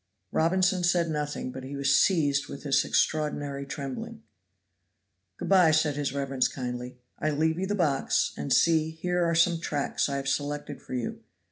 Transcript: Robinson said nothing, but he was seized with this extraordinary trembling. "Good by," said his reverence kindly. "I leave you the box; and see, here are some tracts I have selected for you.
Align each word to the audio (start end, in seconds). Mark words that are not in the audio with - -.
Robinson 0.31 0.83
said 0.83 1.11
nothing, 1.11 1.51
but 1.51 1.63
he 1.63 1.75
was 1.75 1.95
seized 1.95 2.47
with 2.47 2.63
this 2.63 2.83
extraordinary 2.83 3.67
trembling. 3.67 4.23
"Good 5.37 5.49
by," 5.49 5.69
said 5.69 5.95
his 5.95 6.11
reverence 6.11 6.47
kindly. 6.47 6.97
"I 7.19 7.29
leave 7.29 7.59
you 7.59 7.67
the 7.67 7.75
box; 7.75 8.33
and 8.35 8.51
see, 8.51 8.89
here 8.89 9.23
are 9.23 9.35
some 9.35 9.59
tracts 9.61 10.09
I 10.09 10.15
have 10.15 10.27
selected 10.27 10.81
for 10.81 10.95
you. 10.95 11.19